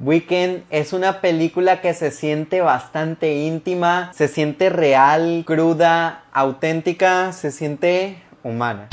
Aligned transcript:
Weekend 0.00 0.62
es 0.70 0.92
una 0.92 1.20
película 1.20 1.80
que 1.80 1.92
se 1.92 2.12
siente 2.12 2.60
bastante 2.60 3.34
íntima, 3.34 4.12
se 4.14 4.28
siente 4.28 4.70
real, 4.70 5.42
cruda, 5.44 6.22
auténtica, 6.32 7.32
se 7.32 7.50
siente 7.50 8.22
humana. 8.44 8.88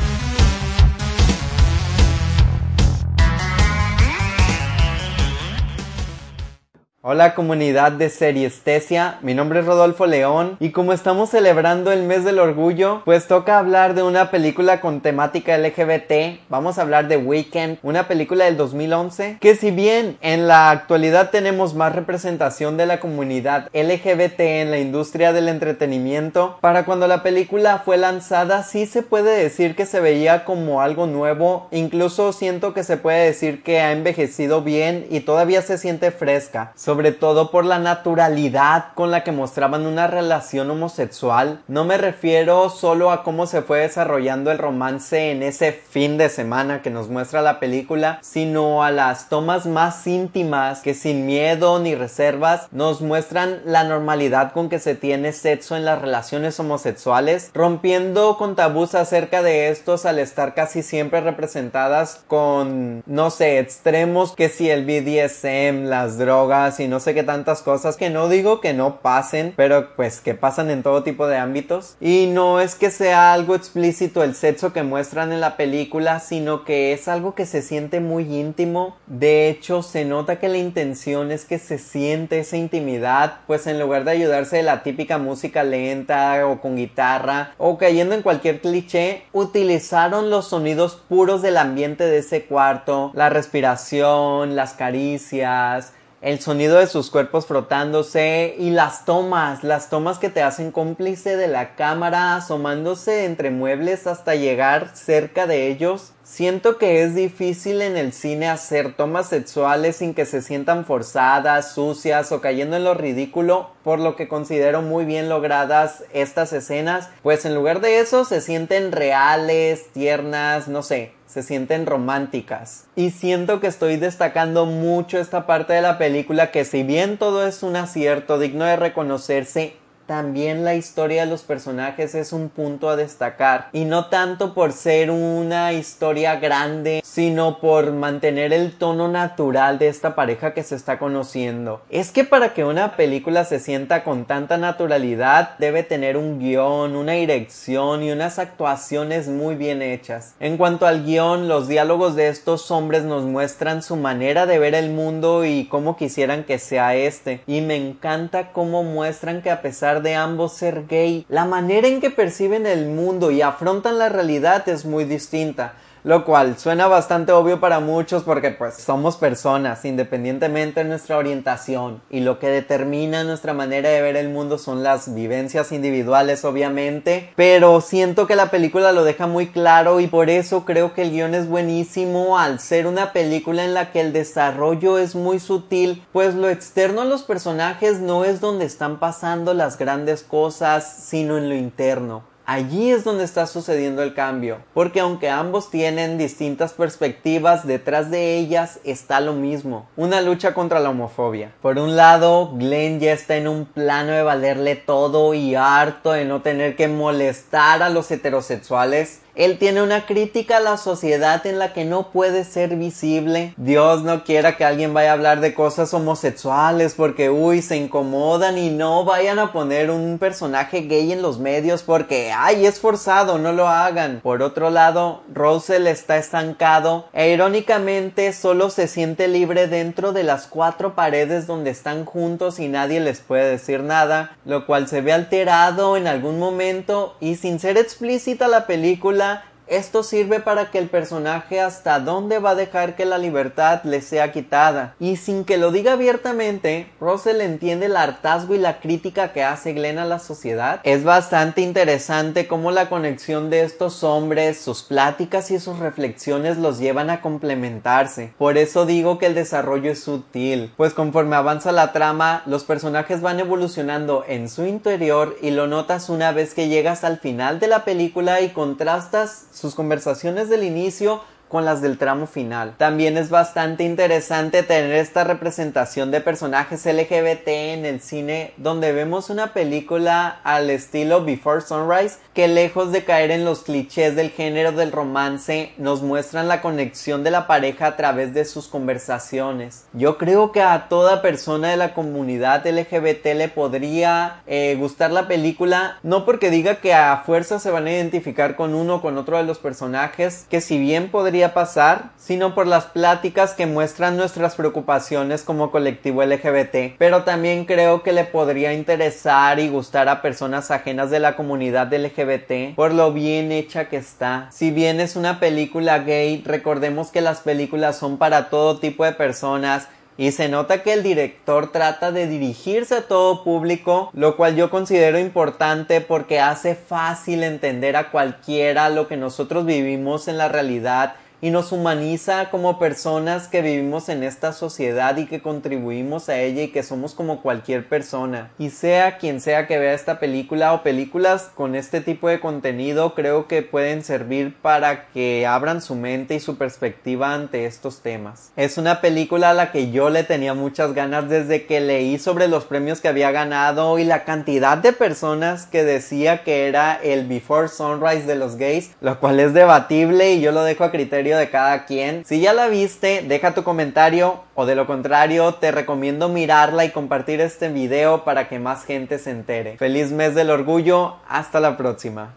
Hola 7.07 7.35
comunidad 7.35 7.91
de 7.91 8.09
Seriestesia, 8.09 9.19
mi 9.21 9.35
nombre 9.35 9.59
es 9.59 9.67
Rodolfo 9.67 10.07
León 10.07 10.57
y 10.59 10.71
como 10.71 10.91
estamos 10.91 11.29
celebrando 11.29 11.91
el 11.91 12.01
mes 12.01 12.23
del 12.23 12.39
orgullo, 12.39 13.03
pues 13.05 13.27
toca 13.27 13.59
hablar 13.59 13.93
de 13.93 14.01
una 14.01 14.31
película 14.31 14.81
con 14.81 15.01
temática 15.01 15.55
LGBT, 15.55 16.39
vamos 16.49 16.79
a 16.79 16.81
hablar 16.81 17.07
de 17.07 17.17
Weekend, 17.17 17.77
una 17.83 18.07
película 18.07 18.45
del 18.45 18.57
2011, 18.57 19.37
que 19.39 19.55
si 19.55 19.69
bien 19.69 20.17
en 20.21 20.47
la 20.47 20.71
actualidad 20.71 21.29
tenemos 21.29 21.75
más 21.75 21.93
representación 21.93 22.75
de 22.75 22.87
la 22.87 22.99
comunidad 22.99 23.69
LGBT 23.71 24.39
en 24.39 24.71
la 24.71 24.79
industria 24.79 25.31
del 25.31 25.47
entretenimiento, 25.47 26.57
para 26.59 26.85
cuando 26.85 27.07
la 27.07 27.21
película 27.21 27.83
fue 27.85 27.97
lanzada 27.97 28.63
sí 28.63 28.87
se 28.87 29.03
puede 29.03 29.37
decir 29.37 29.75
que 29.75 29.85
se 29.85 29.99
veía 29.99 30.43
como 30.43 30.81
algo 30.81 31.05
nuevo, 31.05 31.67
incluso 31.69 32.33
siento 32.33 32.73
que 32.73 32.83
se 32.83 32.97
puede 32.97 33.25
decir 33.25 33.61
que 33.61 33.79
ha 33.79 33.91
envejecido 33.91 34.63
bien 34.63 35.05
y 35.11 35.19
todavía 35.19 35.61
se 35.61 35.77
siente 35.77 36.09
fresca 36.09 36.73
sobre 36.95 37.11
todo 37.11 37.51
por 37.51 37.65
la 37.65 37.77
naturalidad 37.77 38.93
con 38.95 39.11
la 39.11 39.25
que 39.25 39.33
mostraban 39.33 39.85
una 39.85 40.07
relación 40.07 40.71
homosexual. 40.71 41.59
No 41.67 41.83
me 41.83 41.97
refiero 41.97 42.69
solo 42.69 43.11
a 43.11 43.21
cómo 43.21 43.47
se 43.47 43.61
fue 43.61 43.79
desarrollando 43.79 44.49
el 44.49 44.59
romance 44.59 45.31
en 45.31 45.43
ese 45.43 45.73
fin 45.73 46.17
de 46.17 46.29
semana 46.29 46.81
que 46.81 46.91
nos 46.91 47.09
muestra 47.09 47.41
la 47.41 47.59
película, 47.59 48.19
sino 48.21 48.81
a 48.81 48.91
las 48.91 49.27
tomas 49.27 49.65
más 49.65 50.07
íntimas 50.07 50.79
que 50.79 50.93
sin 50.93 51.25
miedo 51.25 51.79
ni 51.79 51.95
reservas 51.95 52.69
nos 52.71 53.01
muestran 53.01 53.59
la 53.65 53.83
normalidad 53.83 54.53
con 54.53 54.69
que 54.69 54.79
se 54.79 54.95
tiene 54.95 55.33
sexo 55.33 55.75
en 55.75 55.83
las 55.83 56.01
relaciones 56.01 56.57
homosexuales, 56.61 57.51
rompiendo 57.53 58.37
con 58.37 58.55
tabús 58.55 58.95
acerca 58.95 59.43
de 59.43 59.67
estos 59.67 60.05
al 60.05 60.17
estar 60.17 60.53
casi 60.53 60.81
siempre 60.81 61.19
representadas 61.19 62.23
con, 62.29 63.03
no 63.05 63.31
sé, 63.31 63.59
extremos 63.59 64.33
que 64.33 64.47
si 64.47 64.69
el 64.69 64.85
BDSM, 64.85 65.89
las 65.89 66.17
drogas 66.17 66.79
y 66.79 66.84
no 66.87 66.99
sé 66.99 67.13
qué 67.13 67.23
tantas 67.23 67.61
cosas 67.61 67.97
que 67.97 68.09
no 68.09 68.29
digo 68.29 68.61
que 68.61 68.73
no 68.73 69.01
pasen, 69.01 69.53
pero 69.55 69.95
pues 69.95 70.21
que 70.21 70.33
pasan 70.33 70.69
en 70.69 70.83
todo 70.83 71.03
tipo 71.03 71.27
de 71.27 71.37
ámbitos. 71.37 71.95
Y 71.99 72.27
no 72.27 72.59
es 72.59 72.75
que 72.75 72.91
sea 72.91 73.33
algo 73.33 73.55
explícito 73.55 74.23
el 74.23 74.35
sexo 74.35 74.73
que 74.73 74.83
muestran 74.83 75.31
en 75.31 75.41
la 75.41 75.57
película, 75.57 76.19
sino 76.19 76.63
que 76.63 76.93
es 76.93 77.07
algo 77.07 77.35
que 77.35 77.45
se 77.45 77.61
siente 77.61 77.99
muy 77.99 78.23
íntimo. 78.23 78.97
De 79.07 79.49
hecho, 79.49 79.83
se 79.83 80.05
nota 80.05 80.39
que 80.39 80.49
la 80.49 80.57
intención 80.57 81.31
es 81.31 81.45
que 81.45 81.59
se 81.59 81.77
siente 81.77 82.39
esa 82.39 82.57
intimidad, 82.57 83.39
pues 83.47 83.67
en 83.67 83.79
lugar 83.79 84.03
de 84.03 84.11
ayudarse 84.11 84.57
de 84.57 84.63
la 84.63 84.83
típica 84.83 85.17
música 85.17 85.63
lenta 85.63 86.45
o 86.47 86.61
con 86.61 86.75
guitarra 86.75 87.53
o 87.57 87.77
cayendo 87.77 88.15
en 88.15 88.21
cualquier 88.21 88.61
cliché, 88.61 89.23
utilizaron 89.31 90.29
los 90.29 90.47
sonidos 90.47 90.95
puros 91.07 91.41
del 91.41 91.57
ambiente 91.57 92.05
de 92.05 92.19
ese 92.19 92.45
cuarto, 92.45 93.11
la 93.13 93.29
respiración, 93.29 94.55
las 94.55 94.73
caricias, 94.73 95.93
el 96.25 96.39
sonido 96.39 96.79
de 96.79 96.87
sus 96.87 97.11
cuerpos 97.11 97.45
frotándose 97.45 98.55
y 98.57 98.71
las 98.71 99.05
tomas, 99.05 99.63
las 99.63 99.91
tomas 99.91 100.17
que 100.17 100.31
te 100.31 100.41
hacen 100.41 100.71
cómplice 100.71 101.37
de 101.37 101.47
la 101.47 101.75
cámara 101.75 102.35
asomándose 102.35 103.25
entre 103.25 103.51
muebles 103.51 104.07
hasta 104.07 104.33
llegar 104.33 104.89
cerca 104.95 105.45
de 105.45 105.67
ellos. 105.67 106.13
Siento 106.23 106.79
que 106.79 107.03
es 107.03 107.13
difícil 107.13 107.83
en 107.83 107.95
el 107.95 108.11
cine 108.11 108.47
hacer 108.47 108.95
tomas 108.95 109.29
sexuales 109.29 109.97
sin 109.97 110.15
que 110.15 110.25
se 110.25 110.41
sientan 110.41 110.85
forzadas, 110.85 111.75
sucias 111.75 112.31
o 112.31 112.41
cayendo 112.41 112.75
en 112.75 112.85
lo 112.85 112.95
ridículo, 112.95 113.69
por 113.83 113.99
lo 113.99 114.15
que 114.15 114.27
considero 114.27 114.81
muy 114.81 115.05
bien 115.05 115.29
logradas 115.29 116.05
estas 116.11 116.53
escenas, 116.53 117.07
pues 117.21 117.45
en 117.45 117.53
lugar 117.53 117.81
de 117.81 117.99
eso 117.99 118.25
se 118.25 118.41
sienten 118.41 118.91
reales, 118.91 119.91
tiernas, 119.93 120.67
no 120.67 120.81
sé, 120.81 121.11
se 121.27 121.43
sienten 121.43 121.85
románticas. 121.85 122.85
Y 122.95 123.09
siento 123.11 123.59
que 123.59 123.67
estoy 123.67 123.97
destacando 123.97 124.65
mucho 124.65 125.19
esta 125.19 125.45
parte 125.45 125.73
de 125.73 125.81
la 125.81 125.97
película 125.97 126.51
que 126.51 126.65
si 126.65 126.83
bien 126.83 127.17
todo 127.17 127.45
es 127.45 127.63
un 127.63 127.75
acierto 127.75 128.39
digno 128.39 128.65
de 128.65 128.75
reconocerse, 128.75 129.75
también 130.05 130.63
la 130.63 130.75
historia 130.75 131.25
de 131.25 131.29
los 131.31 131.43
personajes 131.43 132.15
es 132.15 132.33
un 132.33 132.49
punto 132.49 132.89
a 132.89 132.95
destacar. 132.95 133.69
Y 133.73 133.85
no 133.85 134.07
tanto 134.07 134.53
por 134.53 134.71
ser 134.71 135.11
una 135.11 135.73
historia 135.73 136.35
grande 136.37 137.01
sino 137.03 137.59
por 137.59 137.93
mantener 137.93 138.51
el 138.51 138.73
tono 138.73 139.07
natural 139.07 139.79
de 139.79 139.87
esta 139.87 140.15
pareja 140.15 140.53
que 140.53 140.63
se 140.63 140.75
está 140.75 140.99
conociendo. 140.99 141.81
Es 141.89 142.11
que 142.11 142.25
para 142.25 142.53
que 142.53 142.65
una 142.65 142.97
película 142.97 143.45
se 143.45 143.59
sienta 143.59 144.03
con 144.03 144.25
tanta 144.25 144.57
naturalidad 144.57 145.57
debe 145.57 145.83
tener 145.83 146.17
un 146.17 146.39
guion 146.39 146.95
una 146.95 147.13
dirección 147.13 148.03
y 148.03 148.11
unas 148.11 148.37
actuaciones 148.37 149.27
muy 149.27 149.55
bien 149.55 149.81
hechas. 149.81 150.35
En 150.39 150.57
cuanto 150.57 150.87
al 150.87 151.05
guion 151.05 151.47
los 151.47 151.67
diálogos 151.67 152.15
de 152.15 152.27
estos 152.27 152.69
hombres 152.69 153.03
nos 153.03 153.23
muestran 153.23 153.81
su 153.81 153.95
manera 153.95 154.45
de 154.45 154.59
ver 154.59 154.75
el 154.75 154.89
mundo 154.89 155.45
y 155.45 155.67
cómo 155.67 155.95
quisieran 155.95 156.43
que 156.43 156.59
sea 156.59 156.95
este. 156.95 157.41
Y 157.47 157.61
me 157.61 157.75
encanta 157.75 158.51
cómo 158.51 158.83
muestran 158.83 159.41
que 159.41 159.51
a 159.51 159.61
pesar 159.61 159.94
de 160.01 160.15
ambos 160.15 160.53
ser 160.53 160.87
gay, 160.87 161.25
la 161.29 161.45
manera 161.45 161.87
en 161.87 162.01
que 162.01 162.09
perciben 162.09 162.65
el 162.65 162.87
mundo 162.87 163.31
y 163.31 163.41
afrontan 163.41 163.97
la 163.97 164.09
realidad 164.09 164.67
es 164.69 164.85
muy 164.85 165.05
distinta 165.05 165.73
lo 166.05 166.23
cual 166.23 166.59
suena 166.59 166.85
bastante 166.85 167.31
obvio 167.31 167.59
para 167.59 167.79
muchos 167.79 168.21
porque 168.21 168.51
pues 168.51 168.75
somos 168.75 169.17
personas 169.17 169.83
independientemente 169.85 170.83
de 170.83 170.89
nuestra 170.89 171.17
orientación. 171.17 171.99
Y 172.11 172.19
lo 172.19 172.37
que 172.37 172.47
determina 172.47 173.23
nuestra 173.23 173.55
manera 173.55 173.89
de 173.89 174.03
ver 174.03 174.15
el 174.15 174.29
mundo 174.29 174.59
son 174.59 174.83
las 174.83 175.15
vivencias 175.15 175.71
individuales 175.71 176.45
obviamente. 176.45 177.31
Pero 177.35 177.81
siento 177.81 178.27
que 178.27 178.35
la 178.35 178.51
película 178.51 178.91
lo 178.91 179.03
deja 179.03 179.25
muy 179.25 179.47
claro 179.47 179.99
y 179.99 180.05
por 180.05 180.29
eso 180.29 180.63
creo 180.63 180.93
que 180.93 181.01
el 181.01 181.09
guion 181.09 181.33
es 181.33 181.49
buenísimo 181.49 182.37
al 182.37 182.59
ser 182.59 182.85
una 182.85 183.11
película 183.11 183.65
en 183.65 183.73
la 183.73 183.91
que 183.91 184.01
el 184.01 184.13
desarrollo 184.13 184.99
es 184.99 185.15
muy 185.15 185.39
sutil 185.39 186.03
pues 186.13 186.35
lo 186.35 186.49
externo 186.49 187.01
a 187.01 187.05
los 187.05 187.23
personajes 187.23 187.99
no 187.99 188.25
es 188.25 188.41
donde 188.41 188.65
están 188.65 188.99
pasando 188.99 189.55
las 189.55 189.79
grandes 189.79 190.21
cosas 190.21 190.85
sino 191.01 191.39
en 191.39 191.49
lo 191.49 191.55
interno 191.55 192.34
Allí 192.47 192.91
es 192.91 193.03
donde 193.03 193.23
está 193.23 193.47
sucediendo 193.47 194.03
el 194.03 194.13
cambio, 194.13 194.59
porque 194.75 194.99
aunque 194.99 195.31
ambos 195.31 195.71
tienen 195.71 196.19
distintas 196.19 196.73
perspectivas, 196.73 197.65
detrás 197.65 198.11
de 198.11 198.37
ellas 198.37 198.79
está 198.83 199.19
lo 199.19 199.33
mismo, 199.33 199.87
una 199.97 200.21
lucha 200.21 200.53
contra 200.53 200.79
la 200.79 200.91
homofobia. 200.91 201.51
Por 201.63 201.79
un 201.79 201.95
lado, 201.95 202.51
Glenn 202.55 202.99
ya 202.99 203.13
está 203.13 203.35
en 203.35 203.47
un 203.47 203.65
plano 203.65 204.11
de 204.11 204.21
valerle 204.21 204.75
todo 204.75 205.33
y 205.33 205.55
harto 205.55 206.11
de 206.11 206.25
no 206.25 206.43
tener 206.43 206.75
que 206.75 206.87
molestar 206.87 207.81
a 207.81 207.89
los 207.89 208.11
heterosexuales 208.11 209.21
él 209.35 209.57
tiene 209.57 209.83
una 209.83 210.05
crítica 210.05 210.57
a 210.57 210.61
la 210.61 210.77
sociedad 210.77 211.45
en 211.45 211.59
la 211.59 211.73
que 211.73 211.85
no 211.85 212.11
puede 212.11 212.43
ser 212.43 212.75
visible. 212.75 213.53
Dios 213.57 214.03
no 214.03 214.23
quiera 214.23 214.55
que 214.57 214.65
alguien 214.65 214.93
vaya 214.93 215.11
a 215.11 215.13
hablar 215.13 215.41
de 215.41 215.53
cosas 215.53 215.93
homosexuales 215.93 216.93
porque, 216.93 217.29
uy, 217.29 217.61
se 217.61 217.77
incomodan 217.77 218.57
y 218.57 218.69
no 218.69 219.03
vayan 219.03 219.39
a 219.39 219.51
poner 219.51 219.89
un 219.91 220.17
personaje 220.19 220.81
gay 220.81 221.11
en 221.11 221.21
los 221.21 221.39
medios 221.39 221.83
porque, 221.83 222.31
ay, 222.31 222.65
es 222.65 222.79
forzado, 222.79 223.37
no 223.37 223.51
lo 223.51 223.67
hagan. 223.67 224.21
Por 224.21 224.41
otro 224.41 224.69
lado, 224.69 225.23
Russell 225.33 225.87
está 225.87 226.17
estancado 226.17 227.07
e 227.13 227.31
irónicamente 227.31 228.31
solo 228.33 228.69
se 228.69 228.87
siente 228.87 229.27
libre 229.27 229.67
dentro 229.67 230.13
de 230.13 230.23
las 230.23 230.47
cuatro 230.47 230.95
paredes 230.95 231.47
donde 231.47 231.71
están 231.71 232.05
juntos 232.05 232.59
y 232.59 232.67
nadie 232.67 232.99
les 232.99 233.19
puede 233.19 233.49
decir 233.49 233.81
nada, 233.81 234.37
lo 234.45 234.65
cual 234.65 234.87
se 234.87 235.01
ve 235.01 235.11
alterado 235.11 235.97
en 235.97 236.07
algún 236.07 236.39
momento 236.39 237.15
y 237.19 237.35
sin 237.35 237.59
ser 237.59 237.77
explícita 237.77 238.47
la 238.47 238.65
película 238.65 239.24
esto 239.67 240.03
sirve 240.03 240.39
para 240.39 240.71
que 240.71 240.77
el 240.77 240.89
personaje 240.89 241.59
hasta 241.59 241.99
dónde 241.99 242.39
va 242.39 242.51
a 242.51 242.55
dejar 242.55 242.95
que 242.95 243.05
la 243.05 243.17
libertad 243.17 243.81
le 243.83 244.01
sea 244.01 244.31
quitada. 244.31 244.95
Y 244.99 245.17
sin 245.17 245.45
que 245.45 245.57
lo 245.57 245.71
diga 245.71 245.93
abiertamente, 245.93 246.91
Russell 246.99 247.41
entiende 247.41 247.87
el 247.87 247.97
hartazgo 247.97 248.55
y 248.55 248.59
la 248.59 248.79
crítica 248.79 249.33
que 249.33 249.43
hace 249.43 249.73
Glenn 249.73 249.99
a 249.99 250.05
la 250.05 250.19
sociedad. 250.19 250.81
Es 250.83 251.03
bastante 251.03 251.61
interesante 251.61 252.47
cómo 252.47 252.71
la 252.71 252.89
conexión 252.89 253.49
de 253.49 253.63
estos 253.63 254.03
hombres, 254.03 254.59
sus 254.59 254.83
pláticas 254.83 255.51
y 255.51 255.59
sus 255.59 255.79
reflexiones 255.79 256.57
los 256.57 256.79
llevan 256.79 257.09
a 257.09 257.21
complementarse. 257.21 258.33
Por 258.37 258.57
eso 258.57 258.85
digo 258.85 259.17
que 259.17 259.25
el 259.25 259.35
desarrollo 259.35 259.91
es 259.91 260.03
sutil, 260.03 260.73
pues 260.77 260.93
conforme 260.93 261.35
avanza 261.35 261.71
la 261.71 261.91
trama, 261.91 262.43
los 262.45 262.63
personajes 262.63 263.21
van 263.21 263.39
evolucionando 263.39 264.23
en 264.27 264.49
su 264.49 264.65
interior 264.65 265.35
y 265.41 265.51
lo 265.51 265.67
notas 265.67 266.09
una 266.09 266.31
vez 266.31 266.53
que 266.53 266.67
llegas 266.67 267.03
al 267.03 267.19
final 267.19 267.59
de 267.59 267.67
la 267.67 267.85
película 267.85 268.41
y 268.41 268.49
contrastas 268.49 269.45
sus 269.55 269.73
conversaciones 269.73 270.49
del 270.49 270.63
inicio 270.63 271.21
con 271.55 271.63
las 271.63 271.81
del 271.81 271.97
tramo 271.97 272.27
final. 272.27 272.73
También 272.77 273.15
es 273.15 273.29
bastante 273.29 273.85
interesante 273.85 274.61
tener 274.61 274.91
esta 274.95 275.23
representación 275.23 276.11
de 276.11 276.19
personajes 276.19 276.85
LGBT 276.85 277.47
en 277.47 277.85
el 277.85 278.01
cine 278.01 278.51
donde 278.57 278.91
vemos 278.91 279.29
una 279.29 279.53
película 279.53 280.41
al 280.43 280.69
estilo 280.69 281.23
Before 281.23 281.61
Sunrise 281.61 282.17
que 282.33 282.49
lejos 282.49 282.91
de 282.91 283.05
caer 283.05 283.31
en 283.31 283.45
los 283.45 283.61
clichés 283.61 284.17
del 284.17 284.31
género 284.31 284.73
del 284.73 284.91
romance 284.91 285.71
nos 285.77 286.01
muestran 286.01 286.49
la 286.49 286.61
conexión 286.61 287.23
de 287.23 287.31
la 287.31 287.47
pareja 287.47 287.87
a 287.87 287.95
través 287.95 288.33
de 288.33 288.43
sus 288.43 288.67
conversaciones. 288.67 289.85
Yo 289.93 290.17
creo 290.17 290.51
que 290.51 290.61
a 290.61 290.89
toda 290.89 291.21
persona 291.21 291.69
de 291.69 291.77
la 291.77 291.93
comunidad 291.93 292.67
LGBT 292.67 293.27
le 293.27 293.47
podría 293.47 294.41
eh, 294.45 294.75
gustar 294.77 295.11
la 295.11 295.29
película 295.29 295.99
no 296.03 296.25
porque 296.25 296.49
diga 296.49 296.81
que 296.81 296.93
a 296.93 297.23
fuerza 297.25 297.59
se 297.59 297.71
van 297.71 297.87
a 297.87 297.93
identificar 297.93 298.57
con 298.57 298.75
uno 298.75 298.95
o 298.95 299.01
con 299.01 299.17
otro 299.17 299.37
de 299.37 299.43
los 299.43 299.59
personajes 299.59 300.45
que 300.49 300.59
si 300.59 300.77
bien 300.77 301.09
podría 301.09 301.44
pasar, 301.53 302.11
sino 302.17 302.55
por 302.55 302.67
las 302.67 302.85
pláticas 302.85 303.53
que 303.53 303.65
muestran 303.65 304.17
nuestras 304.17 304.55
preocupaciones 304.55 305.43
como 305.43 305.71
colectivo 305.71 306.23
LGBT. 306.23 306.97
Pero 306.97 307.23
también 307.23 307.65
creo 307.65 308.03
que 308.03 308.13
le 308.13 308.25
podría 308.25 308.73
interesar 308.73 309.59
y 309.59 309.69
gustar 309.69 310.09
a 310.09 310.21
personas 310.21 310.71
ajenas 310.71 311.09
de 311.11 311.19
la 311.19 311.35
comunidad 311.35 311.93
LGBT 311.93 312.75
por 312.75 312.93
lo 312.93 313.13
bien 313.13 313.51
hecha 313.51 313.89
que 313.89 313.97
está. 313.97 314.49
Si 314.51 314.71
bien 314.71 314.99
es 314.99 315.15
una 315.15 315.39
película 315.39 315.99
gay, 315.99 316.41
recordemos 316.45 317.11
que 317.11 317.21
las 317.21 317.41
películas 317.41 317.97
son 317.97 318.17
para 318.17 318.49
todo 318.49 318.79
tipo 318.79 319.05
de 319.05 319.11
personas 319.11 319.87
y 320.17 320.31
se 320.31 320.47
nota 320.47 320.81
que 320.81 320.93
el 320.93 321.03
director 321.03 321.71
trata 321.71 322.11
de 322.11 322.27
dirigirse 322.27 322.95
a 322.95 323.01
todo 323.01 323.43
público, 323.43 324.09
lo 324.13 324.37
cual 324.37 324.55
yo 324.55 324.69
considero 324.69 325.19
importante 325.19 325.99
porque 325.99 326.39
hace 326.39 326.75
fácil 326.75 327.43
entender 327.43 327.97
a 327.97 328.11
cualquiera 328.11 328.89
lo 328.89 329.07
que 329.07 329.17
nosotros 329.17 329.65
vivimos 329.65 330.27
en 330.27 330.37
la 330.37 330.47
realidad 330.47 331.15
y 331.45 331.51
nos 331.51 331.71
humaniza 331.71 332.49
como 332.49 332.79
personas 332.79 333.47
que 333.47 333.61
vivimos 333.61 334.09
en 334.09 334.23
esta 334.23 334.51
sociedad 334.51 335.15
y 335.17 335.27
que 335.27 335.43
contribuimos 335.43 336.27
a 336.27 336.39
ella 336.39 336.63
y 336.63 336.69
que 336.69 336.81
somos 336.81 337.13
como 337.13 337.43
cualquier 337.43 337.87
persona. 337.87 338.49
Y 338.57 338.71
sea 338.71 339.19
quien 339.19 339.39
sea 339.39 339.67
que 339.67 339.77
vea 339.77 339.93
esta 339.93 340.17
película 340.19 340.73
o 340.73 340.81
películas 340.81 341.51
con 341.53 341.75
este 341.75 342.01
tipo 342.01 342.29
de 342.29 342.39
contenido, 342.39 343.13
creo 343.13 343.47
que 343.47 343.61
pueden 343.61 344.03
servir 344.03 344.55
para 344.59 345.05
que 345.09 345.45
abran 345.45 345.83
su 345.83 345.93
mente 345.93 346.33
y 346.33 346.39
su 346.39 346.57
perspectiva 346.57 347.35
ante 347.35 347.67
estos 347.67 348.01
temas. 348.01 348.51
Es 348.55 348.79
una 348.79 348.99
película 348.99 349.51
a 349.51 349.53
la 349.53 349.71
que 349.71 349.91
yo 349.91 350.09
le 350.09 350.23
tenía 350.23 350.55
muchas 350.55 350.93
ganas 350.95 351.29
desde 351.29 351.67
que 351.67 351.79
leí 351.79 352.17
sobre 352.17 352.47
los 352.47 352.65
premios 352.65 353.01
que 353.01 353.07
había 353.07 353.29
ganado 353.29 353.99
y 353.99 354.03
la 354.03 354.23
cantidad 354.23 354.79
de 354.79 354.93
personas 354.93 355.67
que 355.67 355.83
decía 355.83 356.43
que 356.43 356.67
era 356.67 356.95
el 357.03 357.27
Before 357.27 357.67
Sunrise 357.67 358.25
de 358.25 358.33
los 358.33 358.55
gays, 358.55 358.95
lo 358.99 359.19
cual 359.19 359.39
es 359.39 359.53
debatible 359.53 360.33
y 360.33 360.41
yo 360.41 360.51
lo 360.51 360.63
dejo 360.63 360.85
a 360.85 360.91
de 361.35 361.49
cada 361.49 361.85
quien. 361.85 362.25
Si 362.25 362.39
ya 362.39 362.53
la 362.53 362.67
viste, 362.67 363.23
deja 363.27 363.53
tu 363.53 363.63
comentario 363.63 364.43
o 364.53 364.65
de 364.65 364.75
lo 364.75 364.87
contrario, 364.87 365.55
te 365.55 365.71
recomiendo 365.71 366.29
mirarla 366.29 366.85
y 366.85 366.91
compartir 366.91 367.41
este 367.41 367.69
video 367.69 368.23
para 368.23 368.47
que 368.47 368.59
más 368.59 368.85
gente 368.85 369.19
se 369.19 369.31
entere. 369.31 369.77
Feliz 369.77 370.11
mes 370.11 370.35
del 370.35 370.49
orgullo, 370.49 371.15
hasta 371.27 371.59
la 371.59 371.77
próxima. 371.77 372.35